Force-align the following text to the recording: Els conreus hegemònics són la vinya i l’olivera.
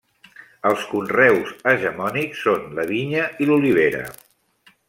Els 0.69 0.85
conreus 0.93 1.51
hegemònics 1.73 2.43
són 2.47 2.67
la 2.81 2.89
vinya 2.93 3.31
i 3.45 3.51
l’olivera. 3.51 4.05